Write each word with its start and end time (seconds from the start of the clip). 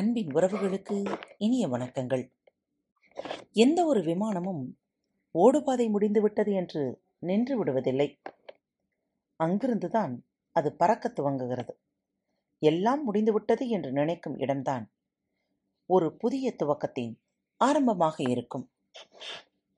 அன்பின் 0.00 0.26
உறவுகளுக்கு 0.26 1.18
இனிய 1.38 1.68
வணக்கங்கள். 1.68 2.30
எந்த 3.52 3.84
ஒரு 3.84 4.00
விமானமும் 4.00 4.78
ஓடுபாதை 5.34 5.90
முடிந்துவிட்டது 5.90 6.52
என்று 6.52 7.02
நின்று 7.18 7.64
விடுவதில்லை. 7.64 8.18
அங்கிருந்துதான் 9.44 10.18
அது 10.52 10.76
பறக்கத் 10.78 11.18
துவங்குகிறது. 11.20 11.70
எல்லாம் 12.58 13.04
முடிந்துவிட்டது 13.04 13.68
என்று 13.68 13.92
நினைக்கும் 13.92 14.38
இடம்தான் 14.38 14.90
ஒரு 15.86 16.16
புதிய 16.16 16.54
துவக்கத்தின் 16.64 17.14
ஆரம்பமாக 17.56 18.22
இருக்கும். 18.28 18.70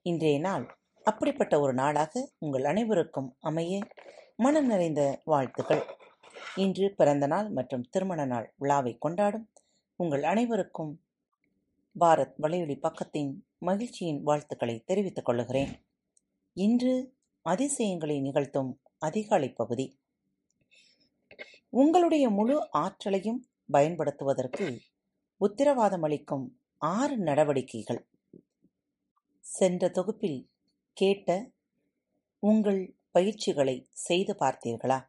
இன்றைய 0.02 0.40
நாள் 0.40 0.78
அப்படிப்பட்ட 1.02 1.60
ஒரு 1.60 1.74
நாளாக 1.74 2.30
உங்கள் 2.38 2.64
அனைவருக்கும் 2.64 3.36
அமைய 3.40 3.80
மனம் 4.36 4.66
நிறைந்த 4.66 5.20
வாழ்த்துக்கள். 5.24 5.82
இன்று 6.56 6.94
பிறந்த 6.96 7.26
நாள் 7.26 7.48
மற்றும் 7.48 7.88
திருமண 7.90 8.24
நாள் 8.24 8.52
விழாவை 8.56 8.96
கொண்டாடும் 8.98 9.48
உங்கள் 10.02 10.22
அனைவருக்கும் 10.22 10.92
பாரத் 12.00 12.36
வலையொலி 12.42 12.76
பக்கத்தின் 12.82 13.32
மகிழ்ச்சியின் 13.58 14.22
வாழ்த்துக்களை 14.22 14.82
தெரிவித்துக் 14.84 15.24
கொள்கிறேன் 15.24 15.72
இன்று 16.52 16.94
அதிசயங்களை 17.42 18.20
நிகழ்த்தும் 18.20 18.80
அதிகாலை 18.98 19.52
பகுதி. 19.52 19.86
உங்களுடைய 21.68 22.28
முழு 22.28 22.70
ஆற்றலையும் 22.70 23.48
பயன்படுத்துவதற்கு 23.70 24.80
உத்தரவாதம் 25.36 26.02
அளிக்கும் 26.02 26.60
ஆறு 26.78 27.18
நடவடிக்கைகள். 27.18 28.02
சென்ற 29.40 29.88
தொகுப்பில் 29.88 30.50
கேட்ட 30.92 31.50
உங்கள் 32.38 32.96
பயிற்சிகளை 33.10 33.76
செய்து 33.92 34.34
பார்த்தீர்களா? 34.34 35.06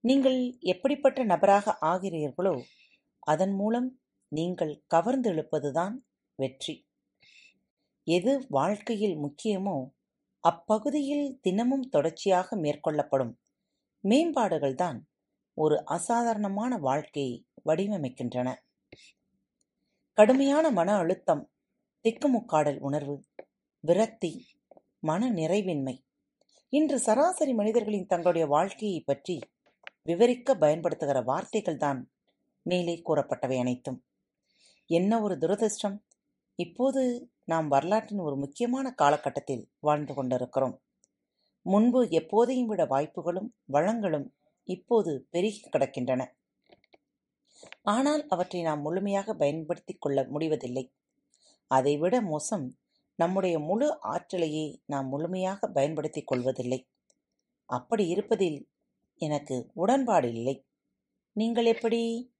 நீங்கள் 0.00 0.56
எப்படிப்பட்ட 0.60 1.24
நபராக 1.24 1.76
ஆகிறீர்களோ 1.80 2.54
அதன் 3.26 3.54
மூலம் 3.54 3.88
நீங்கள் 4.32 4.74
கவர்ந்தெழுப்பதுதான் 4.94 5.94
வெற்றி. 6.38 6.74
எது 8.06 8.32
வாழ்க்கையில் 8.48 9.16
முக்கியமோ 9.16 9.76
அப்பகுதியில் 10.44 11.26
தினமும் 11.40 11.86
தொடர்ச்சியாக 11.88 12.56
மேற்கொள்ளப்படும் 12.56 13.32
மேம்பாடுகள்தான் 14.04 14.98
ஒரு 15.56 15.76
அசாதாரணமான 15.86 16.72
வாழ்க்கையை 16.78 17.34
வடிவமைக்கின்றன. 17.64 18.48
கடுமையான 20.18 20.64
மன 20.70 20.96
அழுத்தம் 20.96 21.44
திக்குமுக்காடல் 22.04 22.78
உணர்வு 22.78 23.14
விரக்தி 23.84 24.32
மன 25.00 25.30
நிறைவின்மை. 25.30 25.94
இன்று 26.72 26.98
சராசரி 26.98 27.52
மனிதர்களின் 27.52 28.06
தங்களுடைய 28.06 28.46
வாழ்க்கையை 28.46 29.00
பற்றி 29.00 29.36
விவரிக்க 30.02 30.54
பயன்படுத்துகிற 30.54 31.18
வார்த்தைகள்தான் 31.22 32.00
மேலே 32.62 33.02
கூறப்பட்டவை 33.04 33.58
அனைத்தும். 33.58 34.04
என்ன 34.86 35.22
ஒரு 35.22 35.36
துரதிர்ஷ்டம்? 35.36 35.98
இப்போது 36.54 37.32
நாம் 37.44 37.68
வரலாற்றின் 37.68 38.18
ஒரு 38.18 38.36
முக்கியமான 38.36 38.92
காலகட்டத்தில் 38.92 39.70
வாழ்ந்து 39.78 40.14
கொண்டிருக்கிறோம். 40.14 40.82
முன்பு 41.62 42.04
எப்போதையும் 42.04 42.64
விட 42.64 42.86
வாய்ப்புகளும் 42.86 43.56
வளங்களும் 43.72 44.34
இப்போது 44.64 45.26
பெருகி 45.30 45.68
கிடக்கின்றன. 45.70 46.26
ஆனால் 47.82 48.26
அவற்றை 48.26 48.62
நாம் 48.62 48.80
முழுமையாக 48.80 49.34
பயன்படுத்திக் 49.34 50.00
கொள்ள 50.00 50.26
முடிவதில்லை. 50.28 50.94
அதைவிட 51.66 52.20
மோசம் 52.20 52.78
நம்முடைய 53.14 53.58
முழு 53.58 54.00
ஆற்றலையே 54.00 54.82
நாம் 54.84 55.08
முழுமையாக 55.08 55.68
பயன்படுத்திக் 55.68 56.26
கொள்வதில்லை. 56.26 56.88
அப்படி 57.64 58.08
இருப்பதில் 58.08 58.70
எனக்கு 59.16 59.70
உடன்பாடு 59.74 60.32
இல்லை. 60.32 60.66
நீங்கள் 61.32 61.64
எப்படி? 61.64 62.31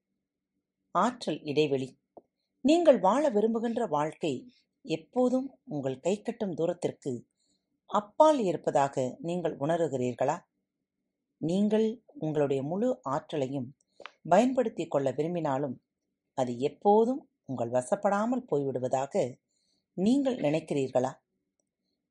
ஆற்றல் 0.95 1.39
இடைவெளி. 1.43 1.89
நீங்கள் 2.65 2.99
வாழ 2.99 3.23
விரும்புகின்ற 3.29 3.87
வாழ்க்கை 3.87 4.33
எப்போதும் 4.85 5.47
உங்கள் 5.65 6.01
கைக்கட்டும் 6.03 6.55
தூரத்திற்கு 6.55 7.13
அப்பால் 7.91 8.41
இருப்பதாக 8.41 9.17
நீங்கள் 9.21 9.55
உணருகிறீர்களா? 9.57 10.37
நீங்கள் 11.41 11.87
உங்களுடைய 12.19 12.63
முழு 12.63 12.89
ஆற்றலையும் 13.03 13.69
பயன்படுத்திக் 14.29 14.91
கொள்ள 14.91 15.11
விரும்பினாலும் 15.11 15.77
அது 16.39 16.59
எப்போதும் 16.59 17.23
உங்கள் 17.45 17.71
வசப்படாமல் 17.71 18.47
போய்விடுவதாக 18.51 19.15
நீங்கள் 19.97 20.37
நினைக்கிறீர்களா? 20.37 21.13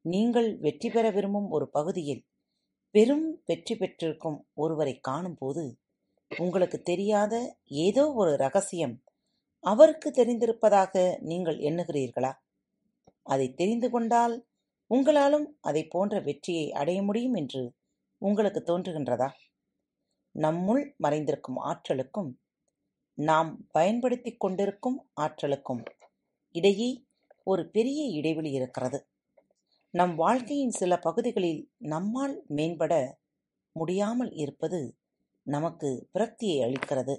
நீங்கள் 0.06 0.50
வெற்றி 0.58 0.90
பெற 0.90 1.06
விரும்பும் 1.12 1.50
ஒரு 1.50 1.70
பகுதியில் 1.70 2.24
பெரும் 2.96 3.28
வெற்றி 3.46 3.76
பெற்றிருக்கும் 3.76 4.40
ஒருவரை 4.54 5.00
காணும்போது 5.00 5.64
உங்களுக்கு 6.32 6.82
தெரியாத 6.82 7.34
ஏதோ 7.68 8.14
ஒரு 8.14 8.36
ரகசியம் 8.36 9.04
அவருக்கு 9.60 10.10
தெரிந்திருப்பதாக 10.10 11.18
நீங்கள் 11.20 11.58
எண்ணுகிறீர்களா? 11.58 12.32
அதை 13.24 13.54
தெரிந்து 13.54 13.90
கொண்டால் 13.90 14.46
உங்களாலும் 14.88 15.48
அதை 15.60 15.88
போன்ற 15.88 16.20
வெற்றியை 16.20 16.72
அடைய 16.72 17.04
முடியும் 17.04 17.34
என்று 17.34 17.74
உங்களுக்கு 18.18 18.62
தோன்றுகின்றதா? 18.62 19.30
நம்முள் 20.36 20.84
மறைந்திருக்கும் 21.04 21.60
ஆற்றலுக்கும் 21.62 22.32
நாம் 23.14 23.66
பயன்படுத்திக் 23.72 24.40
கொண்டிருக்கும் 24.40 25.10
ஆற்றலுக்கும் 25.22 25.84
இடையே 26.52 27.06
ஒரு 27.44 27.70
பெரிய 27.70 28.06
இடைவெளி 28.06 28.52
இருக்கிறது. 28.52 29.00
நம் 29.94 30.16
வாழ்க்கையின் 30.16 30.72
சில 30.72 30.98
பகுதிகளில் 30.98 31.72
நம்மால் 31.78 32.44
மேம்பட 32.56 32.94
முடியாமல் 33.72 34.32
இருப்பது 34.32 34.80
நமக்கு 35.48 36.10
விரக்தியை 36.14 36.58
அளிக்கிறது. 36.66 37.16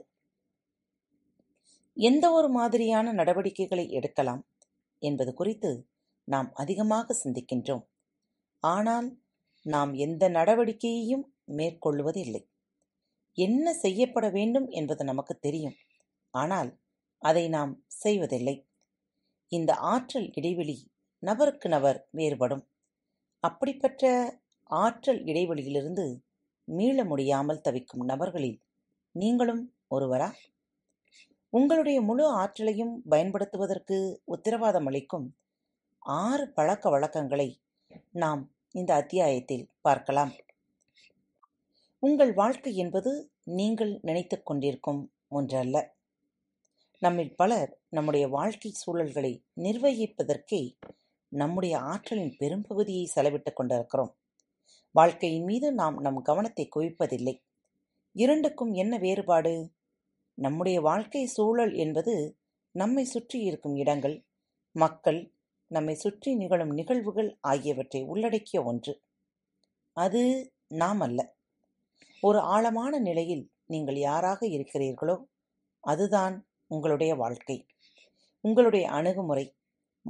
எந்த 1.97 2.33
ஒரு 2.33 2.49
மாதிரியான 2.49 3.13
நடவடிக்கைகளை 3.13 3.91
எடுக்கலாம் 3.91 4.43
என்பது 4.99 5.35
குறித்து 5.35 5.89
நாம் 6.25 6.53
அதிகமாக 6.53 7.17
சிந்திக்கின்றோம். 7.25 7.85
ஆனால் 8.63 9.09
நாம் 9.67 9.93
எந்த 9.95 10.29
நடவடிக்கையையும் 10.29 11.25
மேற்கொள்வதில்லை. 11.45 12.43
என்ன 13.39 13.75
செய்யப்பட 13.75 14.31
வேண்டும் 14.31 14.69
என்பது 14.69 15.05
நமக்கு 15.05 15.39
தெரியும். 15.39 15.77
ஆனால் 16.31 16.71
அதை 17.19 17.49
நாம் 17.49 17.85
செய்வதில்லை. 17.87 18.69
இந்த 19.49 19.75
ஆற்றல் 19.75 20.31
இடைவெளி 20.33 20.91
நபருக்கு 21.19 21.69
நபர் 21.69 22.09
வேறுபடும். 22.11 22.65
அப்படிப்பட்ட 23.41 24.11
ஆற்றல் 24.71 25.25
இடைவெளியிலிருந்து 25.25 26.23
மீள 26.73 27.05
முடியாமல் 27.05 27.61
தவிக்கும் 27.61 28.05
நபர்களில் 28.05 28.59
நீங்களும் 29.15 29.63
ஒருவரா? 29.91 30.29
உங்களுடைய 31.53 32.01
முழு 32.01 32.25
ஆற்றலையும் 32.27 33.03
பயன்படுத்துவதற்கு 33.11 33.97
உத்தரவாதம் 34.25 34.87
அளிக்கும் 34.87 35.27
ஆறு 35.99 36.45
பழக்க 36.49 36.91
வழக்கங்களை 36.91 37.49
நாம் 38.13 38.43
இந்த 38.71 38.95
அத்தியாயத்தில் 38.95 39.67
பார்க்கலாம். 39.81 40.33
உங்கள் 41.99 42.33
வாழ்க்கை 42.35 42.77
என்பது 42.77 43.31
நீங்கள் 43.45 43.99
நினைத்து 44.03 44.43
கொண்டிருக்கும் 44.43 45.03
ஒன்றல்ல. 45.29 45.77
நம்மில் 47.03 47.37
பலர் 47.37 47.71
நம்முடைய 47.89 48.29
வாழ்க்கை 48.29 48.73
சூழல்களை 48.81 49.33
நிர்வகிப்பதற்கே 49.61 50.63
நம்முடைய 51.33 51.75
ஆற்றலின் 51.79 52.35
பெரும்பகுதியை 52.39 53.05
செலவிட்டுக் 53.15 53.57
கொண்டிருக்கிறோம். 53.57 54.13
வாழ்க்கையின் 54.95 55.45
மீது 55.45 55.73
நாம் 55.73 56.01
நம் 56.01 56.23
கவனத்தை 56.23 56.69
குவிப்பதில்லை. 56.77 57.43
இரண்டுக்கும் 58.13 58.73
என்ன 58.73 58.99
வேறுபாடு? 58.99 59.73
நம்முடைய 60.35 60.81
வாழ்க்கை 60.81 61.27
சூழல் 61.27 61.73
என்பது 61.75 62.39
நம்மை 62.71 63.05
சுற்றி 63.05 63.41
இருக்கும் 63.41 63.75
இடங்கள் 63.75 64.27
மக்கள் 64.71 65.33
நம்மை 65.67 65.95
சுற்றி 65.95 66.35
நிகழும் 66.35 66.71
நிகழ்வுகள் 66.71 67.39
ஆகியவற்றை 67.41 68.03
உள்ளடக்கிய 68.03 68.63
ஒன்று. 68.63 69.03
அது 69.93 70.53
நாம் 70.69 71.01
அல்ல. 71.01 71.37
ஒரு 72.21 72.39
ஆழமான 72.39 72.99
நிலையில் 72.99 73.51
நீங்கள் 73.67 73.97
யாராக 73.97 74.47
இருக்கிறீர்களோ 74.47 75.25
அதுதான் 75.81 76.47
உங்களுடைய 76.67 77.15
வாழ்க்கை. 77.15 77.67
உங்களுடைய 78.41 78.91
அணுகுமுறை 78.91 79.57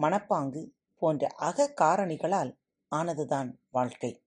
மனப்பாங்கு 0.01 0.65
போன்ற 0.99 1.27
அக 1.37 1.75
காரணிகளால் 1.81 2.53
ஆனதுதான் 2.89 3.51
வாழ்க்கை. 3.71 4.22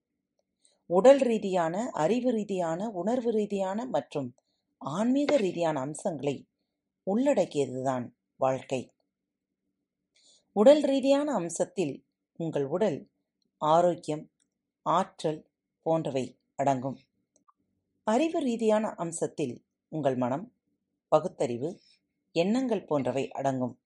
உடல் 0.86 1.18
ரீதியான 1.18 1.90
அறிவு 1.90 2.30
ரீதியான 2.30 2.90
உணர்வு 2.90 3.30
ரீதியான 3.30 3.86
மற்றும் 3.86 4.34
ஆன்மீக 4.78 5.36
ரீதியான 5.36 5.80
அம்சங்களை 5.80 6.46
உள்ளடக்கியதுதான் 7.10 8.08
வாழ்க்கை. 8.36 8.94
உடல் 10.52 10.82
ரீதியான 10.82 11.32
அம்சத்தில் 11.32 12.04
உங்கள் 12.36 12.66
உடல் 12.66 13.10
ஆரோக்கியம் 13.58 14.30
ஆற்றல் 14.82 15.50
போன்றவை 15.82 16.38
அடங்கும். 16.54 16.98
அறிவு 18.04 18.40
ரீதியான 18.40 18.94
அம்சத்தில் 18.98 19.64
உங்கள் 19.88 20.16
மனம் 20.16 20.54
பகுத்தறிவு 21.08 21.80
எண்ணங்கள் 22.32 22.84
போன்றவை 22.84 23.30
அடங்கும். 23.30 23.80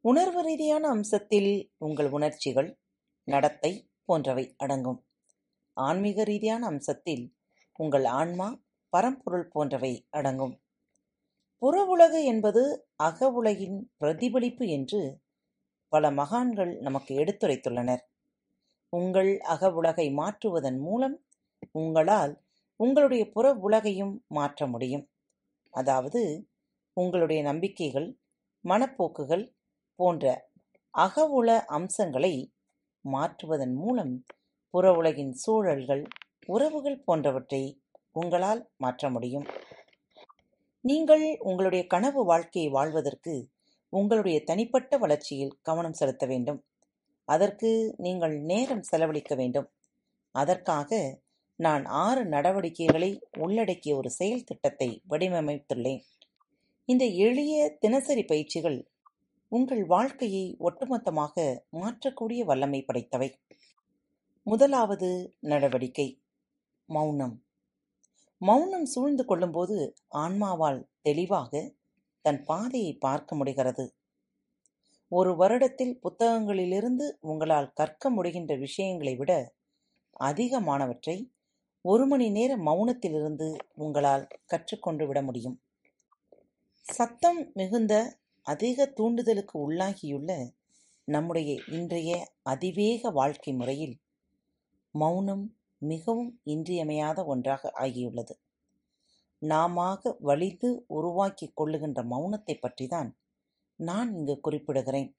உணர்வு 0.00 0.42
ரீதியான 0.42 0.88
அம்சத்தில் 0.94 1.70
உங்கள் 1.78 2.10
உணர்ச்சிகள் 2.10 2.78
நடத்தை 3.24 3.90
போன்றவை 4.04 4.54
அடங்கும். 4.56 5.04
ஆன்மீக 5.88 6.24
ரீதியான 6.24 6.62
அம்சத்தில் 6.70 7.24
உங்கள் 7.78 8.06
ஆன்மா 8.12 8.48
பரம்பொருள் 8.92 9.48
போன்றவை 9.48 9.92
அடங்கும் 10.10 10.54
புறவுலகு 11.62 12.20
என்பது 12.24 12.62
அகவுலகின் 13.02 13.78
பிரதிபலிப்பு 13.96 14.64
என்று 14.68 15.00
பல 15.92 16.04
மகான்கள் 16.10 16.72
நமக்கு 16.80 17.12
எடுத்துரைத்துள்ளனர். 17.14 18.02
உங்கள் 18.92 19.30
அகவுலகை 19.48 20.06
மாற்றுவதன் 20.12 20.78
மூலம் 20.78 21.16
உங்களால் 21.72 22.32
உங்களுடைய 22.80 23.22
புற 23.30 23.46
உலகையும் 23.58 24.14
மாற்ற 24.28 24.66
முடியும். 24.66 25.04
அதாவது 25.74 26.22
உங்களுடைய 26.96 27.40
நம்பிக்கைகள், 27.42 28.08
மனப்போக்குகள் 28.64 29.44
போன்ற 29.98 30.24
அகவுல 30.94 31.50
அம்சங்களை 31.70 32.34
மாற்றுவதன் 33.04 33.74
மூலம் 33.74 34.14
புற 34.70 34.92
உலகின் 34.92 35.32
சூழல்கள், 35.32 36.02
உறவுகள் 36.46 37.02
போன்றவற்றை 37.04 37.62
உங்களால் 38.12 38.70
மாற்ற 38.76 39.10
முடியும். 39.10 39.46
நீங்கள் 40.84 41.24
உங்களுடைய 41.40 41.86
கனவு 41.86 42.24
வாழ்க்கையை 42.24 42.70
வாழ்வதற்கு 42.70 43.34
உங்களுடைய 43.92 44.44
தனிப்பட்ட 44.44 44.98
வளர்ச்சியில் 44.98 45.56
கவனம் 45.62 45.92
செலுத்த 45.92 46.26
வேண்டும். 46.26 46.60
அதற்கு 47.24 47.70
நீங்கள் 47.96 48.36
நேரம் 48.40 48.82
செலவழிக்க 48.82 49.34
வேண்டும். 49.34 49.68
அதற்காக 50.34 51.20
நான் 51.56 51.84
ஆறு 51.84 52.22
நடவடிக்கைகளை 52.24 53.10
உள்ளடக்கிய 53.38 53.96
ஒரு 53.96 54.10
செயல் 54.10 54.44
திட்டத்தை 54.44 55.02
வடிவமைத்துள்ளேன். 55.10 56.02
இந்த 56.84 57.04
எளிய 57.26 57.76
தினசரி 57.80 58.24
பயிற்சிகள் 58.24 58.78
உங்கள் 59.48 59.84
வாழ்க்கையை 59.86 60.56
ஒட்டுமொத்தமாக 60.60 61.36
மாற்றக்கூடிய 61.72 62.40
வல்லமை 62.44 62.84
படைத்தவை. 62.84 63.30
முதலாவது 64.50 65.36
நடவடிக்கை 65.40 66.22
மௌனம். 66.84 67.44
மௌனம் 68.38 68.84
சூழ்ந்து 68.84 69.24
கொள்ளும்போது 69.24 69.96
ஆன்மாவால் 70.14 70.88
தெளிவாக 71.00 71.74
தன் 72.20 72.44
பாதையை 72.44 72.96
பார்க்க 72.96 73.36
முடிகிறது. 73.36 73.94
ஒரு 75.08 75.32
வருடத்தில் 75.32 75.98
புத்தகங்களிலிருந்து 76.02 77.12
உங்களால் 77.20 77.72
கற்க 77.72 78.10
முடிகின்ற 78.10 78.58
விஷயங்களை 78.58 79.16
விட 79.16 79.54
அதிகமானவற்றை 80.20 81.30
ஒரு 81.82 82.06
மணி 82.06 82.30
நேர 82.30 82.56
மௌனத்திலிருந்து 82.56 83.58
உங்களால் 83.74 84.28
கற்றுக்கொண்டு 84.46 85.06
விட 85.06 85.22
முடியும். 85.22 85.62
சத்தம் 86.80 87.50
மிகுந்த 87.54 88.18
அதிக 88.42 88.86
தூண்டுதலுக்கு 88.86 89.70
உள்ளாகியுள்ள 89.70 90.50
நம்முடைய 91.04 91.62
இன்றைய 91.66 92.32
அதிவேக 92.42 93.10
வாழ்க்கை 93.10 93.52
முறையில் 93.52 94.00
மௌனம் 94.90 95.56
மிகவும் 95.78 96.40
இன்றியமையாத 96.42 97.24
ஒன்றாக 97.24 97.72
ஆகியுள்ளது. 97.78 98.30
நாமாக 99.38 100.16
வலிந்து 100.20 100.84
உருவாக்கிக் 100.86 101.60
கொள்ளுகின்ற 101.60 102.02
மௌனத்தைப் 102.02 102.60
பற்றிதான் 102.62 103.12
நான் 103.74 104.14
இங்கு 104.14 104.40
குறிப்பிடுகிறேன். 104.50 105.16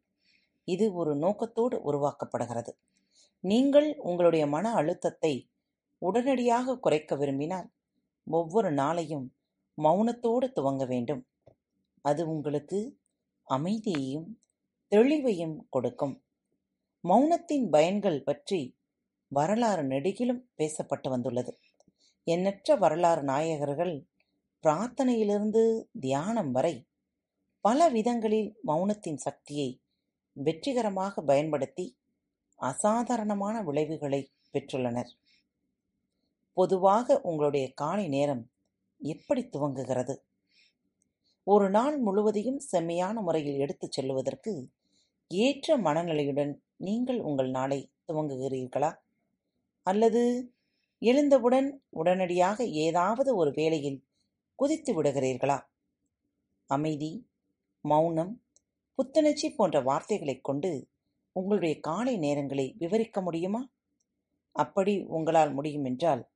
இது 0.63 0.93
ஒரு 0.93 1.15
நோக்கத்தோடு 1.15 1.93
உருவாக்கப்படுகிறது. 1.93 2.69
நீங்கள் 3.39 3.97
உங்களுடைய 3.97 4.47
மன 4.47 4.73
அழுத்தத்தை 4.73 5.49
உடனடியாக 5.97 6.79
குறைக்க 6.79 7.15
விரும்பினால் 7.15 7.71
ஒவ்வொரு 8.23 8.73
நாளையும் 8.73 9.27
மௌனத்தோடு 9.81 10.51
துவங்க 10.55 10.87
வேண்டும். 10.87 11.27
அது 12.01 12.29
உங்களுக்கு 12.29 12.99
அமைதியையும் 13.43 14.41
தெளிவையும் 14.95 15.57
கொடுக்கும். 15.69 16.23
மௌனத்தின் 17.03 17.69
பயன்கள் 17.69 18.23
பற்றி 18.23 18.79
வரலாறு 19.33 19.83
நெடுகிலும் 19.83 20.41
பேசப்பட்டு 20.57 21.09
வந்துள்ளது. 21.09 21.51
எண்ணற்ற 22.23 22.75
வரலாறு 22.75 23.21
நாயகர்கள் 23.21 23.93
பிரார்த்தனையிலிருந்து 24.63 25.83
தியானம் 25.99 26.51
வரை 26.51 26.87
பல 27.65 27.89
விதங்களில் 27.89 28.49
மௌனத்தின் 28.67 29.15
சக்தியை 29.15 29.69
வெற்றிகரமாக 30.33 31.21
பயன்படுத்தி 31.21 31.85
அசாதாரணமான 32.59 33.63
விளைவுகளை 33.63 34.21
பெற்றுள்ளனர். 34.53 35.11
பொதுவாக 36.57 37.21
உங்களுடைய 37.21 37.73
காலை 37.73 38.07
நேரம் 38.07 38.43
எப்படி 39.01 39.41
துவங்குகிறது? 39.45 40.15
ஒரு 41.43 41.69
நாள் 41.69 41.97
முழுவதையும் 41.97 42.59
செம்மையான 42.59 43.21
முறையில் 43.21 43.59
எடுத்துச் 43.59 43.95
செல்லுவதற்கு 43.99 44.53
ஏற்ற 45.27 45.77
மனநிலையுடன் 45.77 46.53
நீங்கள் 46.77 47.19
உங்கள் 47.19 47.49
நாளை 47.49 47.79
துவங்குகிறீர்களா? 48.07 48.91
அல்லது 49.83 50.53
எழுந்தவுடன் 50.99 51.83
உடனடியாக 51.89 52.65
ஏதாவது 52.65 53.35
ஒரு 53.35 53.51
வேலையில் 53.51 54.05
குதித்து 54.55 55.03
விடுகிறீர்களா? 55.03 55.65
அமைதி, 56.65 57.27
மௌனம், 57.81 58.43
புத்துணர்ச்சி 58.95 59.49
போன்ற 59.49 59.81
வார்த்தைகளைக் 59.81 60.43
கொண்டு 60.43 60.87
உங்களுடைய 61.31 61.79
காலை 61.79 62.19
நேரங்களை 62.19 62.73
விவரிக்க 62.77 63.21
முடியுமா? 63.21 63.69
அப்படி 64.51 65.03
உங்களால் 65.03 65.53
முடியும் 65.53 65.83
என்றால் 65.83 66.29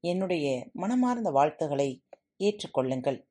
என்னுடைய 0.00 0.68
மனமார்ந்த 0.72 1.30
வாழ்த்துகளை 1.30 2.02
ஏற்றுக்கொள்ளுங்கள் 2.38 3.26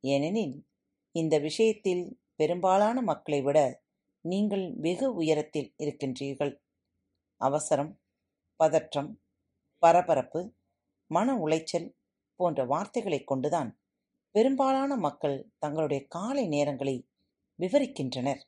ஏனெனில் 0.00 0.64
இந்த 1.12 1.38
விஷயத்தில் 1.38 2.18
பெரும்பாலான 2.34 3.02
மக்களை 3.02 3.42
விட 3.42 3.82
நீங்கள் 4.20 4.74
வெகு 4.76 5.14
உயரத்தில் 5.14 5.74
இருக்கின்றீர்கள். 5.78 6.60
அவசரம், 7.36 7.98
பதற்றம், 8.56 9.20
பரபரப்பு, 9.78 10.54
மன 11.06 11.36
உளைச்சல் 11.36 11.94
போன்ற 12.34 12.64
வார்த்தைகளைக் 12.64 13.26
கொண்டுதான் 13.26 13.80
பெரும்பாலான 14.30 14.96
மக்கள் 14.96 15.50
தங்களுடைய 15.58 16.06
காலை 16.06 16.48
நேரங்களை 16.48 17.06
விவரிக்கின்றனர். 17.58 18.40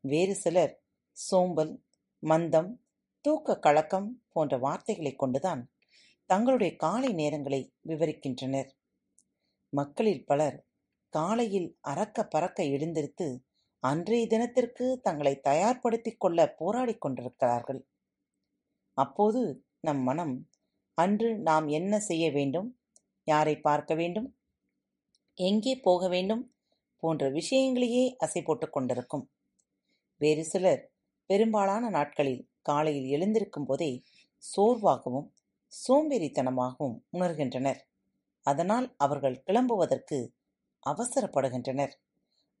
வேறு 0.00 0.34
சிலர் 0.34 0.82
சோம்பல், 1.12 1.84
மந்தம், 2.18 2.84
தூக்கக் 3.20 3.62
கலக்கம் 3.62 4.22
போன்ற 4.28 4.58
வார்த்தைகளைக் 4.58 5.18
கொண்டுதான் 5.18 5.70
தங்களுடைய 6.26 6.76
காலை 6.76 7.14
நேரங்களை 7.14 7.72
விவரிக்கின்றனர். 7.88 8.70
மக்களில் 9.68 10.26
பலர் 10.26 10.66
காலையில் 11.08 11.78
அறக்க 11.80 12.24
பறக்க 12.24 12.64
எழுந்திருத்து 12.64 13.44
அன்றைய 13.78 14.26
தினத்திற்கு 14.26 15.00
தங்களை 15.00 15.40
தயார்படுத்திக் 15.40 16.20
கொள்ள 16.20 16.54
போராடிக் 16.58 16.98
கொண்டிருக்கிறார்கள். 16.98 17.86
அப்போது 18.96 19.40
நம் 19.86 20.02
மனம் 20.08 20.34
அன்று 20.98 21.30
நாம் 21.48 21.66
என்ன 21.78 21.94
செய்ய 22.00 22.26
வேண்டும், 22.36 22.68
யாரை 23.26 23.54
பார்க்க 23.60 23.92
வேண்டும், 23.94 24.28
எங்கே 25.38 25.74
போக 25.86 26.08
வேண்டும் 26.08 26.44
போன்ற 27.02 27.24
விஷயங்களையே 27.30 28.04
அசை 28.24 28.40
போட்டு 28.42 28.66
கொண்டிருக்கும். 28.68 29.24
வேறு 30.20 30.44
சிலர் 30.44 30.82
பெரும்பாலான 31.30 31.84
நாட்களில் 31.96 32.42
காலையில் 32.62 33.08
எழுந்திருக்கும் 33.08 33.66
போதே 33.68 33.90
சோர்வாகவும் 34.42 35.28
சோம்பேறித்தனமாகவும் 35.72 36.96
உணர்கின்றனர். 37.16 37.80
அதனால் 38.46 38.86
அவர்கள் 39.04 39.36
கிளம்புவதற்கு 39.46 40.18
அவசரப்படுகின்றனர். 40.86 41.94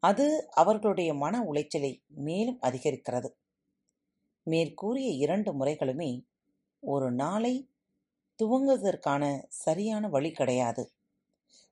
அது 0.02 0.26
அவர்களுடைய 0.60 1.10
மன 1.14 1.34
உளைச்சலை 1.50 1.92
மேலும் 2.26 2.58
அதிகரிக்கிறது. 2.60 3.28
மேற்கூறிய 4.48 5.10
இரண்டு 5.10 5.64
முறைகளுமே 5.64 6.24
ஒரு 6.78 7.12
நாளை 7.12 7.70
துவங்குவதற்கான 8.38 9.44
சரியான 9.48 10.08
வழி 10.08 10.30
கிடையாது. 10.30 10.92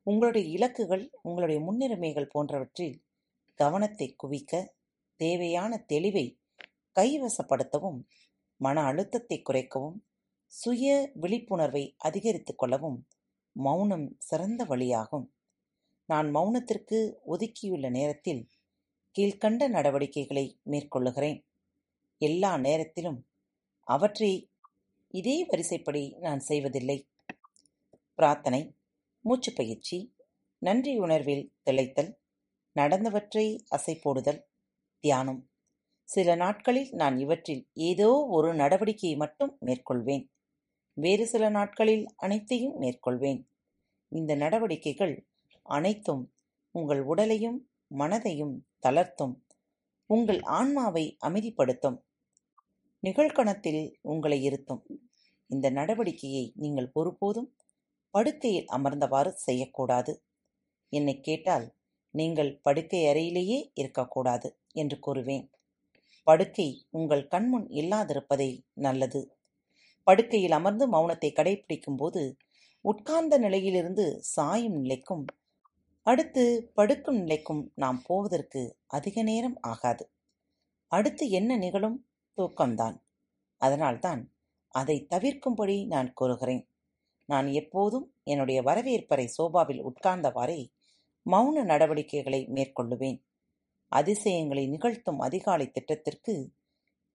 உங்களுடைய 0.02 0.46
இலக்குகள், 0.58 1.08
உங்களுடைய 1.22 1.60
முன்னுரிமைகள் 1.60 2.30
போன்றவற்றில் 2.30 3.04
கவனத்தை 3.54 4.16
குவிக்க, 4.22 4.66
தேவையான 5.16 5.84
தெளிவை 5.92 6.38
கைவசப்படுத்தவும், 7.00 8.00
மன 8.56 8.82
அழுத்தத்தை 8.82 9.42
குறைக்கவும், 9.42 10.04
சுய 10.46 11.10
விழிப்புணர்வை 11.14 11.94
அதிகரித்துக் 11.98 12.58
கொள்ளவும் 12.58 13.06
மௌனம் 13.52 14.14
சிறந்த 14.18 14.64
வழியாகும். 14.64 15.26
நான் 16.04 16.34
மௌனத்திற்கு 16.34 17.14
ஒதுக்கியுள்ள 17.26 17.90
நேரத்தில் 17.90 18.48
கீழ்க்கண்ட 19.18 19.68
நடவடிக்கைகளை 19.68 20.60
மேற்கொள்ளுகிறேன். 20.70 21.40
எல்லா 22.24 22.58
நேரத்திலும் 22.58 23.26
அவற்றை 23.80 24.50
இதே 25.08 25.44
வரிசைப்படி 25.44 26.16
நான் 26.18 26.38
செய்வதில்லை. 26.38 27.08
பிரார்த்தனை, 28.14 28.76
மூச்சுப் 29.20 29.56
பயிற்சி, 29.56 30.14
நன்றியுணர்வில் 30.66 31.48
திளைத்தல், 31.64 32.14
நடந்தவற்றை 32.80 33.64
அசை 33.68 33.96
போடுதல், 33.96 34.46
தியானம். 35.00 35.48
சில 36.04 36.34
நாட்களில் 36.34 36.92
நான் 36.92 37.18
இவற்றில் 37.18 37.68
ஏதோ 37.72 38.26
ஒரு 38.30 38.54
நடவடிக்கையை 38.54 39.16
மட்டும் 39.16 39.58
மேற்கொள்வேன். 39.60 40.28
வேறு 40.92 41.26
சில 41.26 41.48
நாட்களில் 41.48 42.06
அனைத்தையும் 42.16 42.80
மேற்கொள்வேன். 42.82 43.46
இந்த 44.08 44.34
நடவடிக்கைகள் 44.34 45.28
அனைத்தும் 45.62 46.34
உங்கள் 46.70 47.02
உடலையும் 47.02 47.70
மனதையும் 47.98 48.58
தளர்த்தும். 48.86 49.42
உங்கள் 50.06 50.40
ஆன்மாவை 50.40 51.16
அமைதிப்படுத்தும். 51.26 52.04
நிகழ்கணத்தில் 53.04 53.82
உங்களை 54.02 54.38
இருத்தும். 54.42 54.82
இந்த 55.50 55.66
நடவடிக்கையை 55.70 56.44
நீங்கள் 56.54 56.90
ஒருபோதும் 56.92 57.50
படுக்கையில் 58.14 58.68
அமர்ந்தவாறு 58.76 59.30
செய்யக்கூடாது. 59.46 60.12
என்னைக் 60.92 61.24
கேட்டால் 61.24 61.66
நீங்கள் 62.14 62.50
படுக்கை 62.62 63.00
அறையிலேயே 63.06 63.58
இருக்கக்கூடாது 63.74 64.48
என்று 64.72 64.96
கூறுவேன் 65.06 65.46
படுக்கை 66.26 66.68
உங்கள் 66.90 67.24
கண்முன் 67.28 67.66
இல்லாதிருப்பதே 67.74 68.50
நல்லது 68.76 69.20
படுக்கையில் 70.06 70.52
அமர்ந்து 70.52 70.84
மௌனத்தை 70.88 71.30
கடைபிடிக்கும் 71.30 71.96
போது 71.96 72.22
உட்கார்ந்த 72.84 73.34
நிலையிலிருந்து 73.38 74.04
சாயும் 74.34 74.78
நிலைக்கும் 74.78 75.24
அடுத்து 76.06 76.44
படுக்கும் 76.74 77.18
நிலைக்கும் 77.18 77.62
நாம் 77.74 78.00
போவதற்கு 78.06 78.62
அதிக 78.88 79.22
நேரம் 79.22 79.56
ஆகாது 79.62 80.04
அடுத்து 80.92 81.24
என்ன 81.30 81.56
நிகழும் 81.56 81.98
தூக்கம்தான். 82.36 83.02
அதனால்தான் 83.56 84.34
அதை 84.68 85.06
தவிர்க்கும்படி 85.10 85.86
நான் 85.86 86.12
கூறுகிறேன் 86.12 86.68
நான் 87.24 87.48
எப்போதும் 87.48 88.14
என்னுடைய 88.22 88.62
வரவேற்பறை 88.62 89.24
சோபாவில் 89.24 89.84
உட்கார்ந்தவாறே 89.84 90.72
மௌன 91.30 91.64
நடவடிக்கைகளை 91.64 92.46
மேற்கொள்ளுவேன். 92.46 93.24
அதிசயங்களை 93.88 94.66
நிகழ்த்தும் 94.66 95.18
அதிகாலை 95.18 95.70
திட்டத்திற்கு 95.70 96.52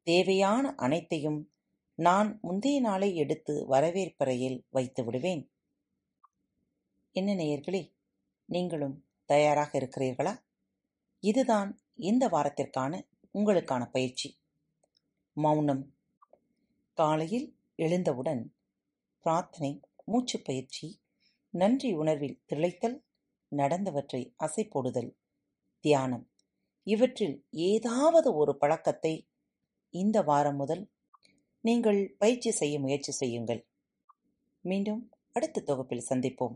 தேவையான 0.03 0.75
அனைத்தையும் 0.75 1.51
நான் 1.93 2.39
முந்தைய 2.41 2.79
நாளை 2.79 3.15
எடுத்து 3.15 3.65
வரவேற்பறையில் 3.67 4.65
வைத்து 4.69 5.03
விடுவேன். 5.03 5.51
என்ன 7.11 7.35
நேயர்களே 7.35 7.93
நீங்களும் 8.45 9.07
தயாராக 9.25 9.79
இருக்கிறீர்களா? 9.79 10.37
இதுதான் 11.19 11.81
இந்த 11.95 12.27
வாரத்திற்கான 12.27 13.01
உங்களுக்கான 13.33 13.85
பயிற்சி. 13.85 14.38
மௌனம். 15.43 15.83
காலையில் 16.97 17.47
எழுந்தவுடன் 17.75 18.41
பிரார்த்தனை 19.25 19.71
மூச்சு 20.05 20.37
பயிற்சி 20.41 20.87
நன்றி 21.53 21.89
உணர்வில் 21.93 22.41
திளைத்தல் 22.49 22.97
நடந்தவற்றை 23.51 24.21
அசை 24.37 24.63
போடுதல் 24.67 25.11
தியானம். 25.85 26.25
இவற்றில் 26.87 27.35
ஏதாவது 27.49 28.29
ஒரு 28.33 28.53
பழக்கத்தை 28.57 29.13
இந்த 29.93 30.17
வாரம் 30.21 30.55
முதல் 30.55 30.83
நீங்கள் 31.63 32.01
பயிற்சி 32.17 32.51
செய்ய 32.51 32.75
முயற்சி 32.79 33.11
செய்யுங்கள். 33.11 33.61
மீண்டும் 34.65 35.01
அடுத்த 35.31 35.61
தொகுப்பில் 35.61 36.07
சந்திப்போம். 36.09 36.55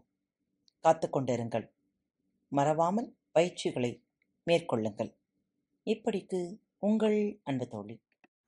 காத்துக்கொண்டிருங்கள் 0.83 1.67
மறவாமல் 2.51 3.09
பயிற்சிகளை 3.31 3.91
மேற்கொள்ளுங்கள். 4.47 5.11
இப்படிக்கு 5.87 6.39
உங்கள் 6.79 7.19
அன்பு 7.43 7.67
தோழி. 7.67 7.95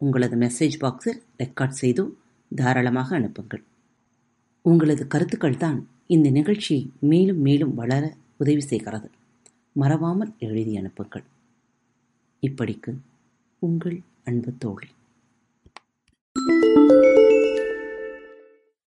உங்களது 0.00 0.36
மெசேஜ் 0.36 0.76
பாக்ஸில் 0.80 1.20
ரெக்கார்ட் 1.38 1.80
செய்து 1.82 2.02
தாராளமாக 2.56 3.16
அனுப்புங்கள். 3.16 3.62
உங்களது 4.64 5.06
கருத்துக்கள் 5.06 5.56
தான் 5.56 5.88
இந்த 6.06 6.30
நிகழ்ச்சியை 6.30 6.82
மேலும் 7.10 7.40
மேலும் 7.40 7.74
வளர 7.74 8.04
உதவி 8.36 8.60
செய்கிறது. 8.60 9.10
மறவாமல் 9.72 10.32
எழுதி 10.38 10.76
அனுப்புங்கள். 10.76 11.24
இப்படிக்கு 12.42 12.92
உங்கள் 13.62 13.98
அன்பு 14.24 14.52
தோழி. 14.58 14.88